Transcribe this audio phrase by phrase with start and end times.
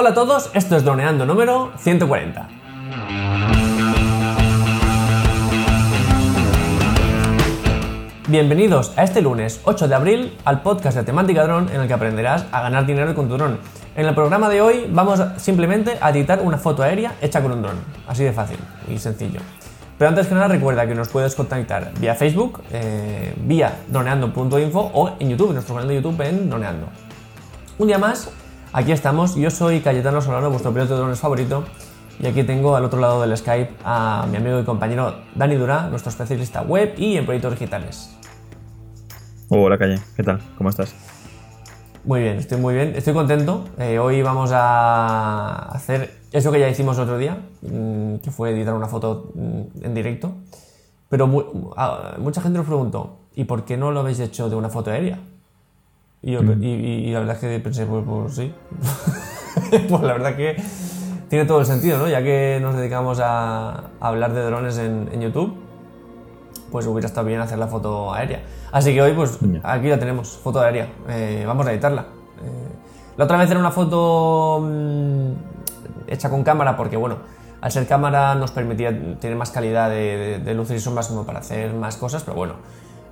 [0.00, 2.48] Hola a todos, esto es Droneando número 140.
[8.28, 11.94] Bienvenidos a este lunes 8 de abril al podcast de temática dron en el que
[11.94, 13.58] aprenderás a ganar dinero con tu dron.
[13.96, 17.62] En el programa de hoy vamos simplemente a editar una foto aérea hecha con un
[17.62, 17.78] dron.
[18.06, 18.58] Así de fácil
[18.88, 19.40] y sencillo.
[19.98, 25.16] Pero antes que nada recuerda que nos puedes contactar vía Facebook, eh, vía droneando.info o
[25.18, 26.86] en YouTube, en nuestro canal de YouTube en Droneando.
[27.78, 28.30] Un día más,
[28.72, 29.34] aquí estamos.
[29.34, 31.64] Yo soy Cayetano Solano, vuestro piloto de drones favorito.
[32.20, 35.88] Y aquí tengo al otro lado del Skype a mi amigo y compañero Dani Durá,
[35.88, 38.16] nuestro especialista web y en proyectos digitales.
[39.48, 40.40] Hola Calle, ¿qué tal?
[40.56, 40.94] ¿Cómo estás?
[42.04, 43.64] Muy bien, estoy muy bien, estoy contento.
[43.78, 48.74] Eh, hoy vamos a hacer eso que ya hicimos otro día, mm, que fue editar
[48.74, 50.32] una foto mm, en directo.
[51.08, 54.90] Pero mucha gente nos preguntó, ¿y por qué no lo habéis hecho de una foto
[54.90, 55.20] aérea?
[56.22, 57.12] Y, mm.
[57.12, 58.52] la verdad es que pensé, pues, pues sí.
[59.88, 60.56] pues la verdad que
[61.28, 62.08] tiene todo el sentido, ¿no?
[62.08, 65.56] Ya que nos dedicamos a, hablar de drones en, YouTube,
[66.70, 68.42] pues hubiera estado bien hacer la foto aérea.
[68.72, 70.88] Así que hoy, pues aquí la tenemos, foto aérea.
[71.08, 72.02] Eh, vamos a editarla.
[72.02, 72.68] Eh,
[73.16, 75.32] la otra vez era una foto mm,
[76.08, 77.16] hecha con cámara porque, bueno,
[77.60, 81.74] al ser cámara nos permitía tener más calidad de, luz y sombras como para hacer
[81.74, 82.54] más cosas, pero bueno,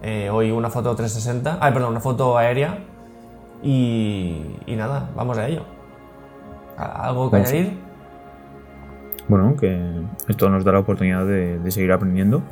[0.03, 2.79] eh, hoy una foto 360, ay, perdón, una foto aérea
[3.63, 5.63] y, y nada, vamos a ello.
[6.77, 7.79] ¿Algo que añadir?
[9.29, 12.43] Bueno, que esto nos da la oportunidad de, de seguir aprendiendo,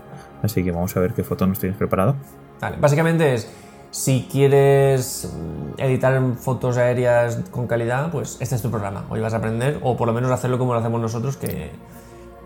[0.43, 2.17] así que vamos a ver qué foto nos tienes preparado.
[2.61, 3.49] Vale, básicamente es
[3.95, 9.05] si quieres mm, editar fotos aéreas con calidad, pues este es tu programa.
[9.09, 11.71] Hoy vas a aprender, o por lo menos hacerlo como lo hacemos nosotros, que,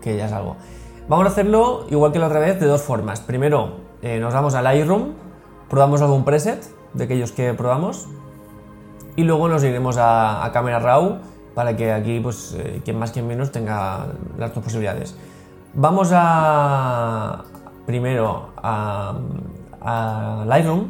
[0.03, 0.57] ya es algo.
[1.07, 3.21] Vamos a hacerlo igual que la otra vez, de dos formas.
[3.21, 5.13] Primero, eh, nos vamos al Lightroom,
[5.71, 6.63] probamos algún preset
[6.93, 8.07] de aquellos que probamos,
[9.19, 11.17] y luego nos iremos a, a Camera Raw
[11.53, 14.05] para que aquí, pues, eh, quien más, quien menos, tenga
[14.37, 15.13] las dos posibilidades.
[15.73, 17.43] Vamos a
[17.85, 19.15] primero a,
[19.81, 20.85] a Lightroom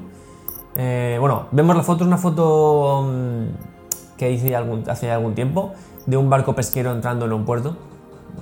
[0.75, 5.73] eh, bueno, vemos la foto, es una foto mm, que hice hace algún tiempo
[6.05, 7.75] de un barco pesquero entrando en un puerto,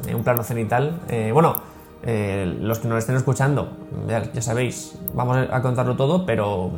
[0.06, 1.00] en un plano cenital.
[1.08, 1.56] Eh, bueno,
[2.04, 3.70] los que nos estén escuchando,
[4.08, 6.72] ya, sabéis, vamos a contarlo todo, pero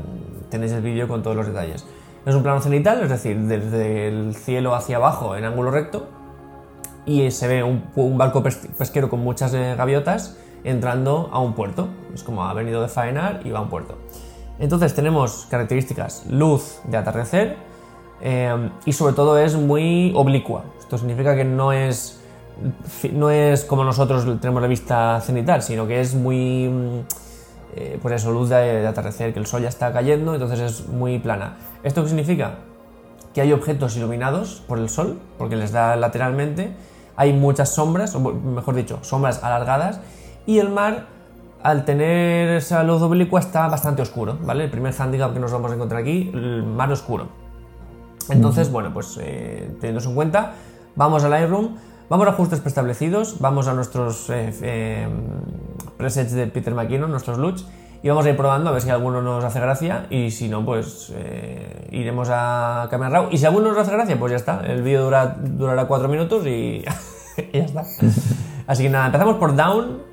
[0.49, 1.85] tenéis el vídeo con todos los detalles.
[2.25, 6.07] Es un plano cenital, es decir, desde el cielo hacia abajo en ángulo recto,
[7.05, 11.87] y se ve un barco pesquero con muchas gaviotas entrando a un puerto.
[12.13, 13.97] Es como ha venido de faenar y va a un puerto.
[14.59, 17.57] Entonces tenemos características luz de atardecer
[18.21, 20.65] eh, y sobre todo es muy oblicua.
[20.79, 22.19] Esto significa que no es,
[23.13, 26.69] no es como nosotros tenemos la vista cenital, sino que es muy,
[27.75, 31.19] eh, pues eso, luz de, atardecer, que el sol ya está cayendo, entonces es muy
[31.19, 31.57] plana.
[31.83, 32.55] ¿Esto qué significa?
[33.33, 36.71] Que hay objetos iluminados por el sol, porque les da lateralmente,
[37.15, 40.01] hay muchas sombras, o mejor dicho, sombras alargadas,
[40.45, 41.07] y el mar
[41.61, 44.63] al tener esa luz oblicua está bastante oscuro, ¿vale?
[44.65, 47.27] El primer handicap que nos vamos a encontrar aquí, el mar oscuro.
[48.29, 50.53] Entonces, bueno, pues eh, teniendo eso en cuenta,
[50.95, 51.75] vamos al Lightroom,
[52.09, 55.07] vamos a ajustes preestablecidos, vamos a nuestros eh, eh,
[55.99, 57.67] presets de Peter McKinnon, nuestros LUTs,
[58.01, 60.65] y vamos a ir probando a ver si alguno nos hace gracia y si no,
[60.65, 61.13] pues
[61.91, 63.27] iremos a Camera Raw.
[63.29, 66.47] Y si alguno nos hace gracia, pues ya está, el vídeo dura, durará 4 minutos
[66.47, 66.81] y
[67.53, 67.83] ya está.
[68.65, 70.09] Así que nada, empezamos por Down,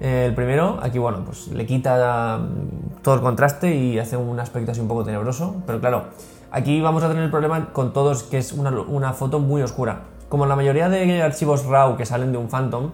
[0.00, 4.72] el primero, aquí bueno, pues le quita mm, todo el contraste y hace un aspecto
[4.72, 6.04] así un poco tenebroso, pero claro,
[6.50, 10.02] aquí vamos a tener el problema con todos que es una, foto muy oscura.
[10.28, 12.90] Como la mayoría de archivos RAW que salen de un Phantom,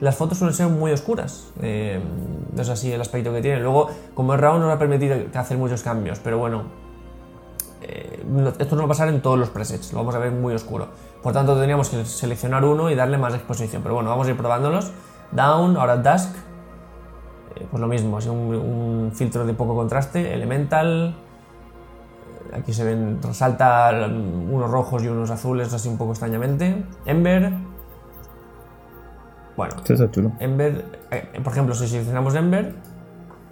[0.00, 1.52] las fotos suelen ser muy oscuras.
[1.60, 2.00] Eh,
[2.56, 3.60] es así el aspecto que tiene.
[3.60, 6.64] Luego, como es RAW, nos va a permitir hacer muchos cambios, pero bueno,
[7.82, 8.24] eh,
[8.58, 10.88] esto no va a pasar en todos los presets, lo vamos a ver muy oscuro.
[11.22, 13.82] Por tanto, tendríamos que seleccionar uno y darle más exposición.
[13.82, 14.92] Pero bueno, vamos a ir probándolos.
[15.32, 16.34] Down, ahora Dusk,
[17.56, 21.14] eh, pues lo mismo, es un, filtro de poco contraste, Elemental,
[22.52, 27.52] aquí se ven, resalta unos rojos y unos azules así un poco extrañamente, Ember,
[29.58, 29.74] bueno,
[30.38, 32.76] Ember, eh, por ejemplo, si seleccionamos Ember,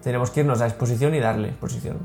[0.04, 1.96] tenemos que irnos a exposición y darle exposición,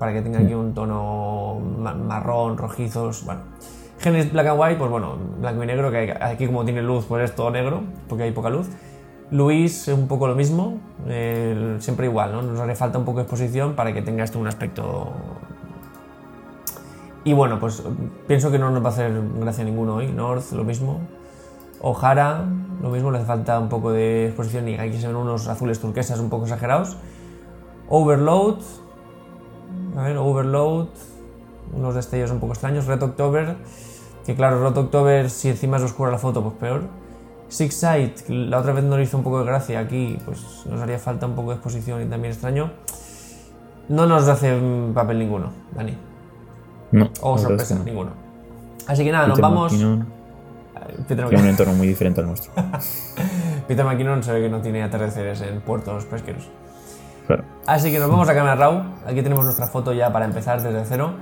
[0.00, 3.42] para que tenga aquí un tono marrón, rojizos, bueno.
[4.00, 7.30] Genesis Black and White, pues bueno, blanco y negro, que aquí como tiene luz, pues
[7.30, 8.68] es todo negro, porque hay poca luz.
[9.30, 10.80] Luis es un poco lo mismo,
[11.78, 12.42] siempre igual, ¿no?
[12.42, 15.12] Nos hace falta un poco de exposición para que tenga esto un aspecto...
[17.22, 17.80] Y bueno, pues
[18.26, 20.08] pienso que no nos va a hacer gracia ninguno hoy.
[20.08, 21.00] North, lo mismo.
[21.80, 22.44] O'Hara,
[22.82, 25.80] lo mismo, le hace falta un poco de exposición y aquí se ven unos azules
[25.80, 26.96] turquesas un poco exagerados.
[27.88, 28.58] Overload,
[29.96, 30.88] a ver, Overload,
[31.72, 32.86] unos destellos un poco extraños.
[32.86, 33.56] Red October,
[34.26, 36.82] Que claro, Rot October, si encima es oscura la foto, pues peor.
[37.48, 40.80] Six Sight, la otra vez no le hizo un poco de gracia aquí, pues nos
[40.80, 42.70] haría falta un poco de exposición y también extraño.
[43.88, 44.58] No nos hace
[44.94, 45.94] papel ninguno, Dani.
[46.90, 47.10] No.
[47.20, 47.84] O sorpresa, no.
[47.84, 48.10] ninguno.
[48.86, 49.74] Así que nada, nos vamos.
[51.06, 52.52] Peter tiene un entorno muy diferente al nuestro.
[53.68, 56.48] Peter McKinnon se ve que no tiene atardeceres en puertos pesqueros.
[57.26, 57.44] Claro.
[57.66, 58.82] Así que nos vamos a Camera Raw.
[59.06, 61.14] Aquí tenemos nuestra foto ya para empezar desde cero.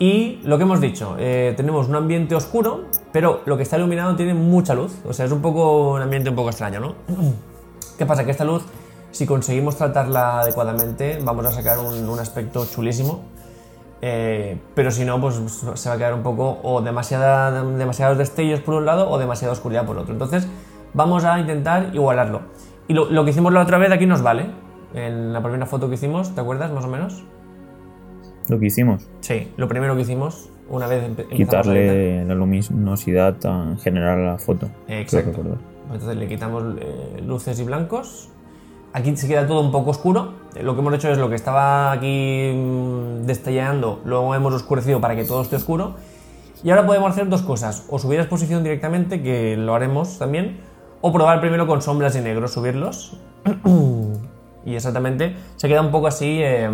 [0.00, 4.14] Y lo que hemos dicho, eh, tenemos un ambiente oscuro, pero lo que está iluminado
[4.14, 4.96] tiene mucha luz.
[5.04, 6.94] O sea, es un poco un ambiente un poco extraño, ¿no?
[7.98, 8.24] ¿Qué pasa?
[8.24, 8.62] Que esta luz,
[9.10, 13.24] si conseguimos tratarla adecuadamente, vamos a sacar un, un aspecto chulísimo.
[14.00, 15.40] Eh, pero si no, pues
[15.74, 19.52] se va a quedar un poco o demasiada, demasiados destellos por un lado o demasiada
[19.52, 20.12] oscuridad por otro.
[20.12, 20.48] Entonces,
[20.94, 22.42] vamos a intentar igualarlo.
[22.86, 24.46] Y lo, lo que hicimos la otra vez aquí nos vale.
[24.94, 27.24] En la primera foto que hicimos, ¿te acuerdas más o menos?
[28.48, 34.20] Lo que hicimos, Sí, lo primero que hicimos, una vez quitarle la luminosidad en general
[34.20, 34.68] a la foto.
[34.88, 35.58] Exacto.
[35.92, 38.30] Entonces le quitamos eh, luces y blancos.
[38.92, 40.32] Aquí se queda todo un poco oscuro.
[40.54, 45.00] Eh, Lo que hemos hecho es lo que estaba aquí mm, destellando, luego hemos oscurecido
[45.00, 45.94] para que todo esté oscuro.
[46.64, 47.84] Y ahora podemos hacer dos cosas.
[47.88, 50.60] O subir a exposición directamente, que lo haremos también.
[51.00, 53.16] O probar primero con sombras y negros, subirlos.
[54.64, 56.40] y exactamente se queda un poco así.
[56.42, 56.68] eh,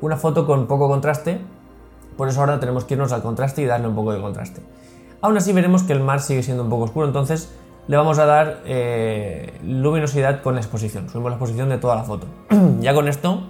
[0.00, 1.40] una foto con poco contraste.
[2.16, 4.60] Por eso ahora tenemos que irnos al contraste y darle un poco de contraste.
[5.20, 7.50] Aún así veremos que el mar sigue siendo un poco oscuro, entonces
[7.86, 11.08] le vamos a dar eh, luminosidad con la exposición.
[11.08, 12.26] Subimos la exposición de toda la foto.
[12.80, 13.42] ya con esto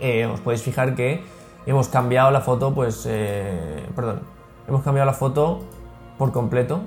[0.00, 1.22] eh, os podéis fijar que
[1.66, 4.20] hemos cambiado la foto, pues, eh, perdón,
[4.68, 5.60] hemos cambiado la foto
[6.18, 6.80] por completo.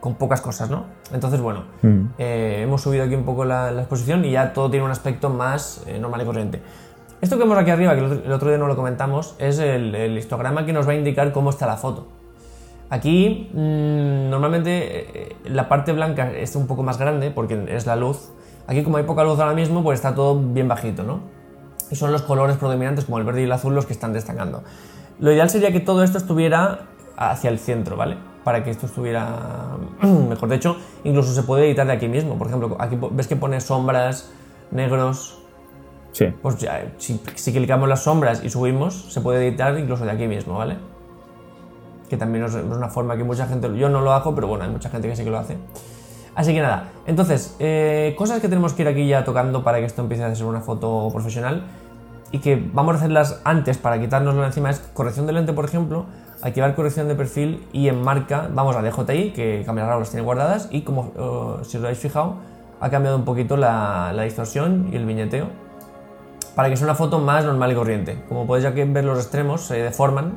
[0.00, 0.84] con pocas cosas, ¿no?
[1.14, 2.08] Entonces, bueno, Mm.
[2.18, 5.82] hemos subido aquí un poco la, la exposición y ya todo tiene un aspecto más
[5.98, 6.62] normal y corriente.
[7.22, 9.58] Esto que vemos aquí arriba, que el otro, el otro día no lo comentamos, es
[9.58, 12.06] el, el histograma que nos va a indicar cómo está la foto.
[12.94, 14.70] Aquí mm, normalmente
[15.32, 18.30] eh, la parte blanca es un poco más grande porque es la luz.
[18.68, 21.18] Aquí como hay poca luz ahora mismo, pues está todo bien bajito, ¿no?
[21.90, 24.62] Y son los colores predominantes como el verde y el azul los que están destacando.
[25.18, 26.82] Lo ideal sería que todo esto estuviera
[27.16, 28.16] hacia el centro, ¿vale?
[28.44, 29.76] Para que esto estuviera
[30.28, 30.48] mejor.
[30.48, 32.38] De hecho, incluso se puede editar de aquí mismo.
[32.38, 34.32] Por ejemplo, aquí ves que pone sombras,
[34.70, 35.40] negros.
[36.12, 40.12] Sí, Pues ya, si, si clicamos las sombras y subimos, se puede editar incluso de
[40.12, 40.76] aquí mismo, ¿vale?
[42.08, 43.74] Que también es una forma que mucha gente...
[43.76, 45.56] Yo no lo hago, pero bueno, hay mucha gente que sí que lo hace.
[46.34, 49.84] Así que nada, entonces, eh, cosas que tenemos que ir aquí ya tocando para que
[49.84, 51.64] esto empiece a ser una foto profesional
[52.32, 56.06] y que vamos a hacerlas antes para quitárnoslo encima es corrección de lente, por ejemplo,
[56.42, 60.68] activar corrección de perfil y en marca vamos a DJI, que Camera las tiene guardadas
[60.72, 62.38] y como eh, si os habéis fijado,
[62.80, 65.46] ha cambiado un poquito la, la distorsión y el viñeteo
[66.56, 68.24] para que sea una foto más normal y corriente.
[68.28, 70.32] Como podéis ya que ver los extremos se deforman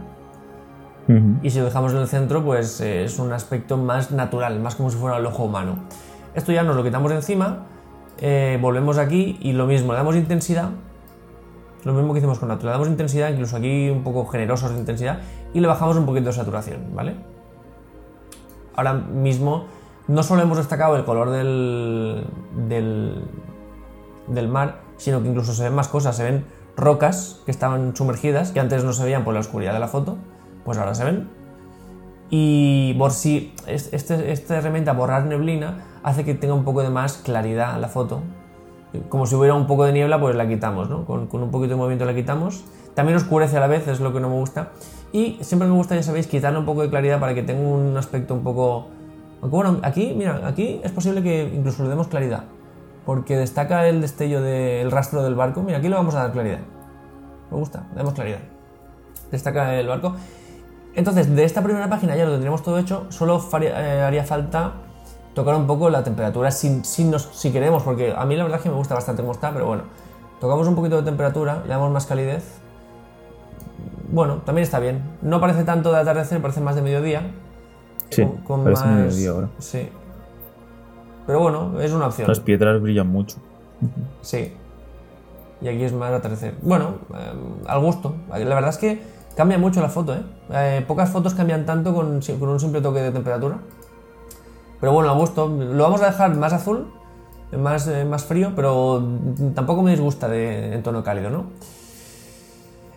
[1.41, 4.75] Y si lo dejamos en el centro, pues eh, es un aspecto más natural, más
[4.75, 5.77] como si fuera el ojo humano.
[6.35, 7.65] Esto ya nos lo quitamos encima,
[8.19, 10.69] eh, volvemos aquí y lo mismo, le damos intensidad,
[11.85, 14.79] lo mismo que hicimos con otro, le damos intensidad, incluso aquí un poco generosos de
[14.79, 15.19] intensidad,
[15.53, 17.15] y le bajamos un poquito de saturación, ¿vale?
[18.75, 19.65] Ahora mismo
[20.07, 22.25] no solo hemos destacado el color del,
[24.27, 26.45] del mar, sino que incluso se ven más cosas, se ven
[26.75, 30.17] rocas que estaban sumergidas, que antes no se veían por la oscuridad de la foto,
[30.67, 31.29] pues ahora se ven.
[32.29, 36.89] Y por si es- este, esta herramienta borrar neblina hace que tenga un poco de
[36.89, 38.21] más claridad la foto.
[39.07, 41.05] Como si hubiera un poco de niebla, pues la quitamos, ¿no?
[41.05, 42.65] Con, un poquito de movimiento la quitamos.
[42.95, 44.71] También oscurece a la vez, es lo que no me gusta.
[45.13, 47.95] Y siempre me gusta, ya sabéis, quitarle un poco de claridad para que tenga un
[47.95, 48.87] aspecto un poco...
[49.41, 52.43] Bueno, aquí, mira, aquí es posible que incluso le demos claridad.
[53.05, 55.63] Porque destaca el destello del rastro del barco.
[55.63, 56.59] Mira, aquí le vamos a dar claridad.
[57.51, 58.39] Me gusta, le damos claridad.
[59.31, 60.13] Destaca el barco.
[60.97, 64.73] Entonces, de esta primera página ya lo tendríamos todo hecho, solo eh, haría falta
[65.35, 68.57] tocar un poco la temperatura si, si, nos- si queremos, porque a mí la verdad
[68.57, 69.83] es que me gusta bastante cómo está, pero bueno,
[70.41, 72.43] tocamos un poquito de temperatura, le damos más calidez.
[74.11, 75.03] Bueno, también está bien.
[75.21, 77.29] No parece tanto de atardecer, parece más de mediodía.
[78.09, 79.49] Sí, con- con parece más- mediodía ahora.
[79.59, 79.89] Sí.
[81.27, 82.27] Pero bueno, es una opción.
[82.27, 83.37] Las piedras brillan mucho.
[84.21, 84.53] Sí.
[85.61, 86.55] Y aquí es más atardecer.
[86.61, 87.33] Bueno, eh,
[87.67, 88.15] al gusto.
[88.29, 89.01] La verdad es que
[89.37, 90.23] cambia mucho la foto, ¿eh?
[90.51, 93.59] Eh, pocas fotos cambian tanto con, un simple toque de temperatura.
[94.79, 95.47] Pero bueno, al gusto.
[95.47, 96.91] Lo vamos a dejar más azul,
[97.55, 99.03] más, eh, más frío, pero
[99.53, 101.45] tampoco me disgusta de, en tono cálido, ¿no?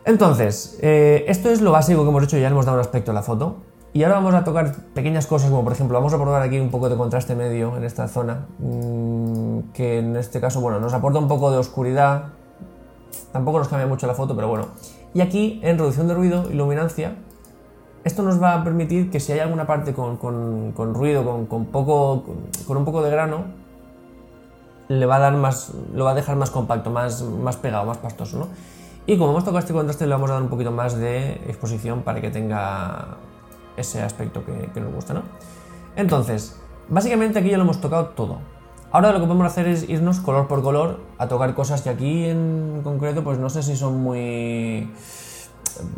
[0.06, 3.14] Entonces, eh, esto es lo básico que hemos hecho, ya hemos dado un aspecto a
[3.14, 3.56] la foto.
[3.92, 6.70] Y ahora vamos a tocar pequeñas cosas, como por ejemplo, vamos a probar aquí un
[6.70, 11.18] poco de contraste medio en esta zona, mm, que en este caso, bueno, nos aporta
[11.18, 12.28] un poco de oscuridad,
[13.32, 14.68] tampoco nos cambia mucho la foto, pero bueno.
[15.14, 17.16] Y aquí, en reducción de ruido y luminancia,
[18.04, 20.18] esto nos va a permitir que si hay alguna parte con,
[20.94, 22.24] ruido, con, poco,
[22.66, 23.44] con, un poco de grano,
[24.88, 27.98] le va a dar más, lo va a dejar más compacto, más, más pegado, más
[27.98, 28.48] pastoso, ¿no?
[29.06, 32.02] Y como hemos tocado este contraste, le vamos a dar un poquito más de exposición
[32.02, 33.16] para que tenga
[33.76, 35.22] ese aspecto que, que nos gusta, ¿no?
[35.96, 38.38] Entonces, básicamente aquí ya lo hemos tocado todo.
[38.92, 42.24] Ahora lo que podemos hacer es irnos color por color a tocar cosas que aquí
[42.24, 44.90] en concreto pues no sé si son muy...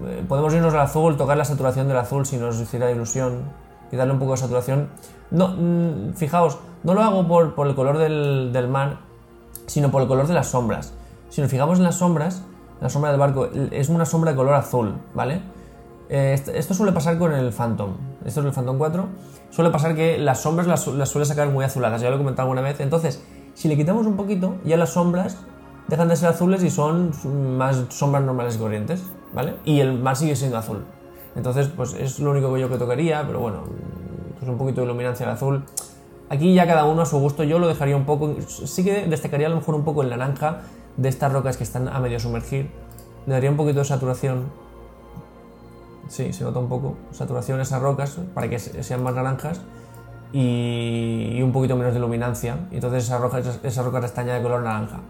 [0.07, 3.45] Eh, podemos irnos al azul, tocar la saturación del azul si nos hiciera ilusión,
[3.93, 4.89] y darle un poco de saturación.
[5.31, 8.99] No, mm, fijaos, no lo hago por, el color del, mar,
[9.67, 10.95] sino por el color de las sombras.
[11.29, 12.43] Si nos fijamos en las sombras,
[12.81, 15.41] la sombra del barco es una sombra de color azul, ¿vale?
[16.09, 17.93] Eh, esto, suele pasar con el Phantom.
[18.25, 19.09] Esto es el Phantom 4
[19.53, 22.63] suele pasar que las sombras las, suele sacar muy azuladas, ya lo he comentado alguna
[22.63, 22.81] vez.
[22.81, 23.23] Entonces,
[23.55, 25.37] si le quitamos un poquito, ya las sombras
[25.89, 27.13] dejan de ser azules y son
[27.57, 29.57] más sombras normales y corrientes, ¿vale?
[29.65, 30.85] Y el mar sigue siendo azul.
[31.37, 33.65] Entonces, pues es lo único que yo que tocaría, pero bueno,
[34.39, 35.65] pues un poquito de iluminancia al azul.
[36.31, 39.49] Aquí ya cada uno a su gusto, yo lo dejaría un poco, sí que destacaría
[39.49, 40.63] a lo mejor un poco el naranja
[40.97, 42.71] de estas rocas que están a medio sumergir.
[43.27, 44.47] Le daría un poquito de saturación
[46.09, 49.61] Sí, se nota un poco saturación en esas rocas para que sean más naranjas
[50.33, 52.57] y, un poquito menos de luminancia.
[52.71, 55.01] Y entonces esa roca, esa roca castaña de color naranja.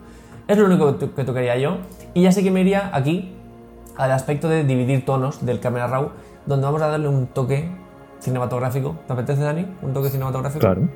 [0.48, 1.78] Es lo único que tocaría yo.
[2.14, 3.32] Y ya sé que me iría aquí
[3.96, 6.10] al aspecto de dividir tonos del Camera Raw,
[6.46, 7.70] donde vamos a darle un toque
[8.18, 8.96] cinematográfico.
[9.06, 9.66] ¿Te apetece, Dani?
[9.82, 10.60] ¿Un toque cinematográfico?
[10.60, 10.88] Claro.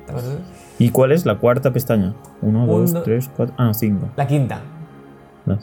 [0.79, 2.15] ¿Y cuál es la cuarta pestaña?
[2.41, 3.55] Uno, dos, tres, cuatro.
[3.57, 4.09] Ah, cinco.
[4.15, 4.61] La quinta.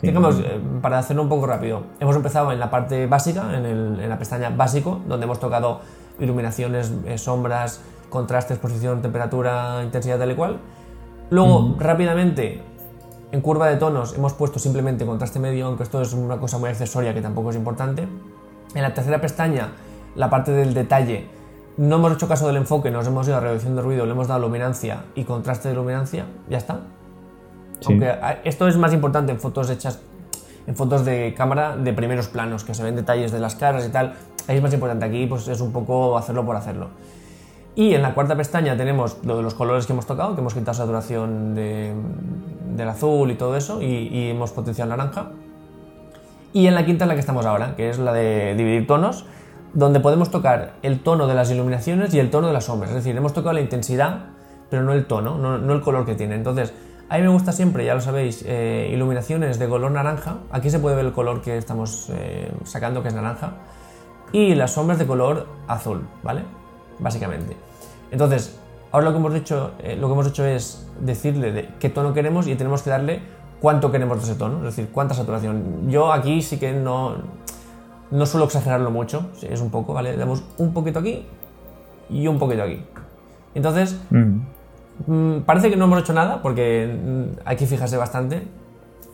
[0.03, 4.19] Digamos, eh, para hacerlo un poco rápido, hemos empezado en la parte básica, en, la
[4.19, 5.81] pestaña básico, donde hemos tocado
[6.19, 10.59] iluminaciones, eh, sombras, contraste, exposición, temperatura, intensidad, tal y cual.
[11.31, 12.63] Luego, rápidamente,
[13.33, 16.71] en curva de tonos, hemos puesto simplemente contraste medio, aunque esto es una cosa muy
[16.71, 18.07] accesoria que tampoco es importante.
[18.75, 19.73] En la tercera pestaña,
[20.15, 21.29] la parte del detalle,
[21.77, 24.29] no hemos hecho caso del enfoque, nos hemos ido a reducción de ruido, le hemos
[24.29, 26.81] dado luminancia y contraste de luminancia, ya está.
[27.87, 28.15] Aunque
[28.45, 30.01] esto es más importante en fotos hechas,
[30.67, 33.91] en fotos de cámara de primeros planos, que se ven detalles de las caras y
[33.91, 34.15] tal.
[34.47, 35.05] Ahí es más importante.
[35.05, 36.89] Aquí pues es un poco hacerlo por hacerlo.
[37.77, 40.55] Y en la cuarta pestaña tenemos lo de los colores que hemos tocado, que hemos
[40.55, 45.33] quitado saturación del azul y todo eso, y, hemos potenciado el naranja.
[46.53, 49.27] Y en la quinta es la que estamos ahora, que es la de dividir tonos,
[49.73, 52.91] donde podemos tocar el tono de las iluminaciones y el tono de las sombras.
[52.91, 54.27] Es decir, hemos tocado la intensidad,
[54.71, 56.37] pero no el tono, no, no el color que tiene.
[56.37, 56.73] Entonces,
[57.09, 60.39] a mí me gusta siempre, ya lo sabéis, eh, iluminaciones de color naranja.
[60.51, 63.55] Aquí se puede ver el color que estamos eh, sacando, que es naranja.
[64.33, 66.43] Y las sombras de color azul, ¿vale?
[66.99, 67.57] Básicamente.
[68.11, 68.59] Entonces,
[68.91, 72.15] ahora lo que hemos hecho, eh, lo que hemos hecho es decirle de qué tono
[72.15, 73.21] queremos y tenemos que darle
[73.61, 75.91] cuánto queremos de ese tono, es decir, cuánta saturación.
[75.91, 77.17] Yo aquí sí que no,
[78.11, 80.17] no suelo exagerarlo mucho, es un poco, ¿vale?
[80.17, 81.27] Damos un poquito aquí
[82.09, 82.83] y un poquito aquí.
[83.55, 84.39] Entonces, mm.
[85.07, 88.47] Mm, parece que no hemos hecho nada porque mm, hay que fijarse bastante,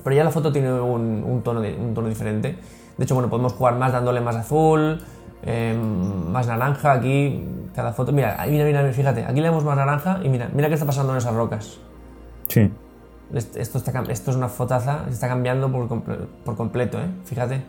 [0.04, 2.56] pero ya la foto tiene un, tono, un tono diferente.
[2.96, 5.00] De hecho, bueno, podemos jugar más dándole más azul,
[5.42, 6.92] em, más naranja.
[6.92, 7.44] Aquí,
[7.75, 8.12] cada foto.
[8.12, 9.25] Mira, mira, mira, fíjate.
[9.25, 11.78] Aquí le damos más naranja y mira, mira qué está pasando en esas rocas.
[12.49, 12.70] Sí.
[13.32, 15.88] Esto, está, esto es una fotaza, se está cambiando por,
[16.44, 17.06] por completo, ¿eh?
[17.25, 17.62] Fíjate.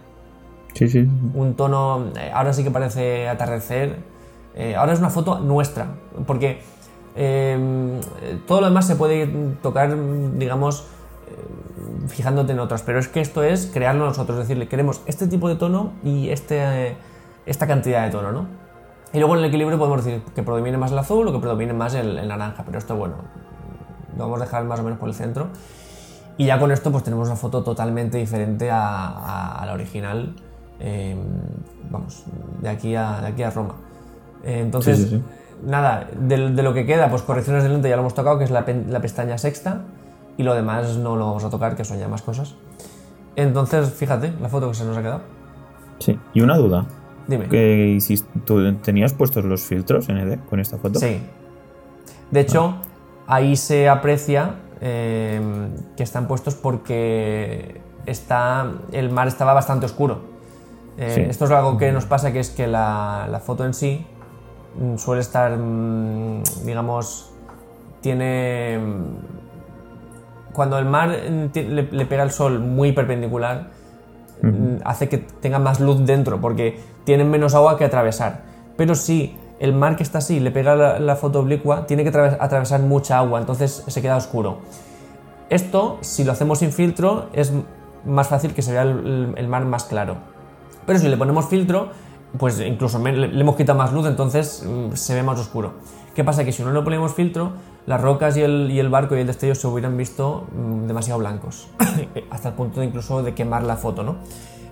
[0.74, 1.08] Sí, sí.
[1.34, 2.08] Un tono.
[2.20, 3.98] Eh, ahora sí que parece atardecer.
[4.56, 5.88] Eh, ahora es una foto nuestra,
[6.26, 6.62] porque
[7.16, 8.00] Em,
[8.48, 9.28] todo lo demás se puede
[9.62, 9.96] tocar,
[10.38, 10.88] digamos,
[11.28, 15.50] eh, fijándote en otras, pero es que esto es crearlo nosotros, decirle, queremos este tipo
[15.50, 16.96] de tono y este,
[17.46, 18.48] esta cantidad de tono, ¿no?
[19.14, 21.74] Y luego en el equilibrio podemos decir que predomine más el azul o que predomine
[21.74, 23.16] más el, naranja, pero esto, bueno,
[24.18, 25.48] lo vamos a dejar más o menos por el centro.
[26.38, 30.34] Y ya con esto pues tenemos una foto totalmente diferente a, la original,
[30.80, 31.18] em,
[31.90, 32.24] vamos,
[32.62, 33.76] de aquí a, de aquí a Roma.
[34.44, 35.14] Eh, entonces
[35.64, 38.52] nada, de, lo que queda, pues correcciones de lente ya lo hemos tocado, que es
[38.52, 39.84] la, pestaña sexta,
[40.38, 42.56] y lo demás no lo vamos a tocar, que son ya más cosas.
[43.36, 45.22] Entonces, fíjate la foto que se nos ha quedado.
[46.00, 46.86] Sí, y una duda.
[47.28, 47.48] Dime.
[47.48, 47.98] Que
[48.46, 51.00] ¿Tú tenías puestos los filtros en ED con esta foto?
[51.00, 51.22] Sí.
[52.32, 52.76] De hecho,
[53.28, 60.32] ahí se aprecia em, que están puestos porque está, el mar estaba bastante oscuro.
[60.98, 64.06] Eh, esto es algo que nos pasa, que es que la, la foto en sí
[64.98, 67.32] suele estar, mm, digamos,
[68.02, 68.78] tiene...
[68.80, 69.42] Mm,
[70.54, 73.70] cuando el mar le, pega el sol muy perpendicular,
[74.84, 78.42] hace que tenga más luz dentro, porque tienen menos agua que atravesar.
[78.76, 82.82] Pero si el mar que está así le pega la, foto oblicua, tiene que atravesar
[82.82, 84.58] mucha agua, entonces se queda oscuro.
[85.50, 87.54] Esto, si lo hacemos sin filtro, es
[88.04, 90.18] más fácil que se vea el mar más claro.
[90.86, 91.90] Pero si le ponemos filtro,
[92.38, 95.74] pues incluso le, hemos quitado más luz, entonces mm, se ve más oscuro.
[96.16, 96.44] ¿Qué pasa?
[96.44, 97.54] Que si no le ponemos filtro,
[97.86, 101.70] las rocas y el, barco y el destello se hubieran visto mm, demasiado blancos,
[102.30, 104.18] hasta el punto de incluso de quemar la foto, ¿no?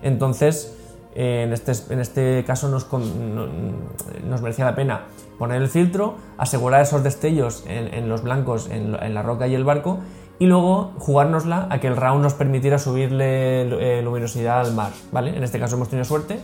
[0.01, 0.75] Entonces,
[1.15, 5.05] eh, en, este, en este caso nos, nos merecía la pena
[5.37, 9.63] poner el filtro, asegurar esos destellos en, los blancos, en, en la roca y el
[9.63, 9.99] barco,
[10.39, 15.35] y luego jugárnosla a que el RAW nos permitiera subirle eh, luminosidad al mar, ¿vale?
[15.35, 16.39] En este caso hemos tenido suerte,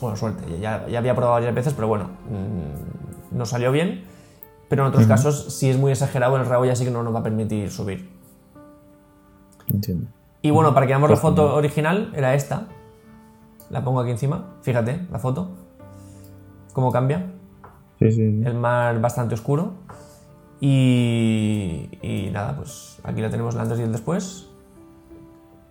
[0.00, 4.04] bueno, suerte, ya, ya había probado varias veces, pero bueno, mm, nos salió bien,
[4.68, 7.14] pero en otros casos, si es muy exagerado, el RAW ya sí que no nos
[7.14, 8.10] va a permitir subir.
[9.68, 10.08] Entiendo.
[10.42, 12.66] Y bueno, para que veamos la Pues foto original, era esta.
[13.70, 15.50] La pongo aquí encima, fíjate, la foto.
[16.72, 17.32] Cómo cambia.
[17.98, 18.42] Sí, sí, sí.
[18.44, 19.72] El mar bastante oscuro.
[20.60, 24.48] Y, y nada, pues aquí la tenemos el antes y el después.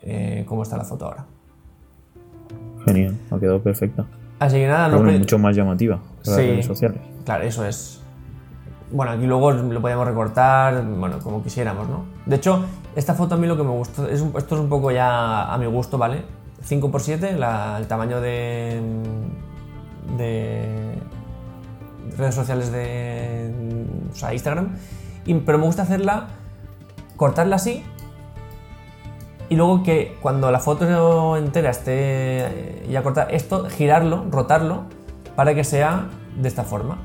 [0.01, 1.25] Eh, ¿Cómo está la foto ahora?
[2.85, 4.05] Genial, ha quedado perfecta.
[4.39, 6.29] Así que nada, nos bueno, mucho más llamativa Sí.
[6.31, 6.99] las redes sociales.
[7.25, 8.01] Claro, eso es.
[8.91, 12.05] Bueno, aquí luego lo podíamos recortar, bueno, como quisiéramos, ¿no?
[12.25, 12.63] De hecho,
[12.95, 15.51] esta foto a mí lo que me gustó, es un- esto es un poco ya
[15.51, 16.21] a mi gusto, ¿vale?
[16.61, 18.79] 5x7, la- el tamaño de,
[20.17, 20.95] de
[22.17, 23.51] redes sociales de
[24.11, 24.69] o sea, Instagram,
[25.25, 26.27] y- pero me gusta hacerla,
[27.17, 27.83] cortarla así,
[29.49, 34.83] y luego que cuando la foto entera esté eh, ya cortada, esto girarlo, rotarlo,
[35.35, 36.09] para que sea
[36.39, 36.97] de esta forma.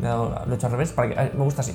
[0.00, 1.72] Lo he hecho al revés, para que, eh, me gusta así.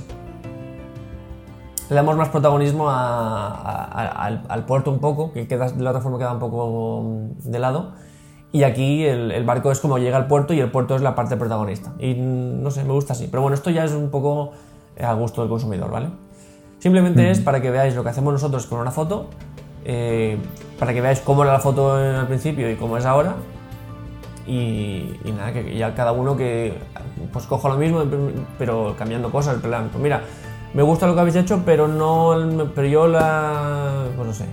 [1.89, 5.83] Le damos más protagonismo a- a- a- al, al puerto un poco, que queda, de
[5.83, 7.91] la otra forma queda un poco mm, de lado.
[8.51, 11.15] Y aquí el, el barco es como llega al puerto y el puerto es la
[11.15, 11.93] parte protagonista.
[11.99, 13.27] Y mm, no sé, me gusta así.
[13.29, 14.51] Pero bueno, esto ya es un poco
[14.95, 16.07] eh, a gusto del consumidor, ¿vale?
[16.79, 19.27] Simplemente es para que veáis lo que hacemos nosotros con una foto,
[19.85, 20.37] eh,
[20.79, 23.35] para que veáis cómo era la foto al principio y cómo es ahora.
[24.45, 26.73] Y, y nada, que ya cada uno que
[27.31, 28.03] pues coja lo mismo,
[28.57, 29.55] pero cambiando cosas.
[29.55, 30.21] en plan, Pues mira,
[30.73, 34.45] me gusta lo que habéis hecho, pero no, pero yo la, pues no sé,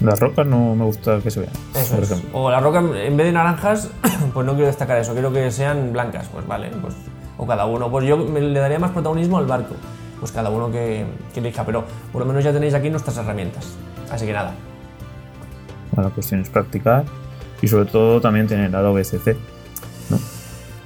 [0.00, 2.22] Las rocas no me gusta que se vean, eso por es.
[2.32, 3.90] O la roca, en vez de naranjas,
[4.32, 6.94] pues no quiero destacar eso, quiero que sean blancas, pues vale, pues,
[7.36, 7.90] o cada uno.
[7.90, 9.74] Pues yo me- le daría más protagonismo al barco,
[10.20, 11.04] pues cada uno que,
[11.34, 13.74] que elija, pero por lo menos ya tenéis aquí nuestras herramientas.
[14.12, 14.54] Así que nada,
[15.96, 17.04] La cuestión es practicar
[17.62, 19.36] y sobre todo también tener Adobe CC.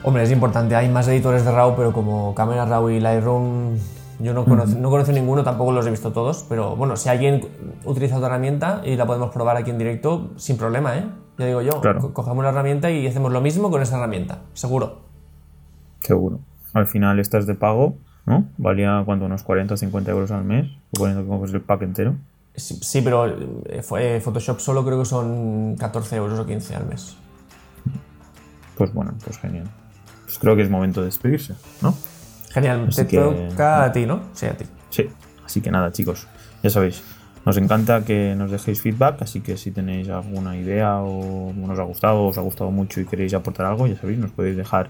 [0.03, 0.77] Hombre, es importante.
[0.77, 3.77] Hay más editores de RAW, pero como Camera Raw y Lightroom,
[4.21, 6.45] yo no conozco, no conozco ninguno, tampoco los he visto todos.
[6.49, 7.41] Pero bueno, si alguien
[7.85, 11.07] utiliza otra herramienta y la podemos probar aquí en directo, sin problema, ¿eh?
[11.39, 12.13] Ya digo yo, Claro.
[12.13, 15.01] cogemos la herramienta y hacemos lo mismo con esa herramienta, seguro.
[16.01, 16.41] Seguro.
[16.75, 17.95] Al final esta es de pago,
[18.27, 18.47] ¿no?
[18.59, 22.15] Valía cuánto, unos 40 o 50 euros al mes, suponiendo que coges el pack entero.
[22.57, 26.87] Sí, sí, pero eh, eh, Photoshop solo creo que son 14 euros o 15 al
[26.87, 27.17] mes.
[28.77, 29.67] Pues bueno, pues genial.
[30.25, 31.95] Pues creo que es momento de despedirse, ¿no?
[32.51, 33.19] Genial, Así te que-
[33.51, 34.21] toca a ti, ¿no?
[34.33, 34.65] Sí, a ti.
[34.91, 35.09] Sí.
[35.45, 36.27] Así que nada, chicos,
[36.63, 37.03] ya sabéis.
[37.45, 41.83] Nos encanta que nos dejéis feedback, así que si tenéis alguna idea o nos ha
[41.83, 44.89] gustado, os ha gustado mucho y queréis aportar algo, ya sabéis, nos podéis dejar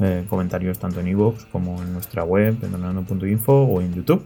[0.00, 4.24] eh, comentarios tanto en iVoox como en nuestra web, en donando.info o en YouTube.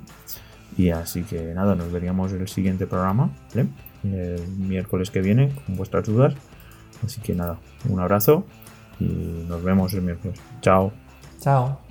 [0.76, 3.30] Y así que nada, nos veríamos en el siguiente programa.
[3.54, 6.34] El miércoles que viene, con vuestras dudas.
[7.04, 7.58] Así que nada,
[7.88, 8.44] un abrazo
[9.00, 9.04] y
[9.48, 10.40] nos vemos el miércoles.
[10.60, 10.92] Chao.
[11.40, 11.83] Chao.